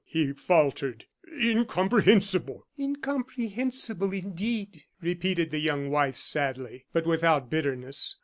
[0.03, 1.05] he faltered;
[1.39, 8.15] "incomprehensible!" "Incomprehensible, indeed," repeated the young wife, sadly, but without bitterness.